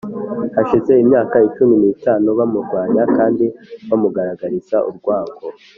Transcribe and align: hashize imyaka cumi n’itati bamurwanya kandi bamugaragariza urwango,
hashize 0.55 0.91
imyaka 1.03 1.35
cumi 1.55 1.75
n’itati 1.81 2.29
bamurwanya 2.37 3.03
kandi 3.17 3.45
bamugaragariza 3.87 4.77
urwango, 4.89 5.45